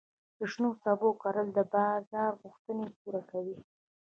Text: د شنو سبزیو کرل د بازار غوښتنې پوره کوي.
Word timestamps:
د 0.37 0.39
شنو 0.51 0.69
سبزیو 0.83 1.19
کرل 1.21 1.47
د 1.53 1.59
بازار 1.73 2.31
غوښتنې 2.41 2.85
پوره 2.99 3.21
کوي. 3.31 3.57